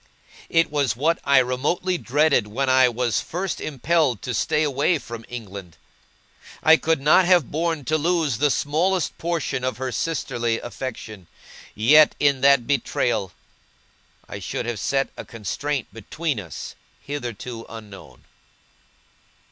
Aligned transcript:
It 0.49 0.71
was 0.71 0.95
what 0.95 1.19
I 1.23 1.37
remotely 1.37 1.99
dreaded 1.99 2.47
when 2.47 2.69
I 2.69 2.89
was 2.89 3.21
first 3.21 3.61
impelled 3.61 4.23
to 4.23 4.33
stay 4.33 4.63
away 4.63 4.97
from 4.97 5.23
England. 5.29 5.77
I 6.63 6.75
could 6.77 6.99
not 6.99 7.25
have 7.25 7.51
borne 7.51 7.85
to 7.85 7.99
lose 7.99 8.39
the 8.39 8.49
smallest 8.49 9.15
portion 9.19 9.63
of 9.63 9.77
her 9.77 9.91
sisterly 9.91 10.59
affection; 10.59 11.27
yet, 11.75 12.15
in 12.19 12.41
that 12.41 12.65
betrayal, 12.65 13.31
I 14.27 14.39
should 14.39 14.65
have 14.65 14.79
set 14.79 15.09
a 15.15 15.23
constraint 15.23 15.93
between 15.93 16.39
us 16.39 16.73
hitherto 17.01 17.67
unknown. 17.69 18.23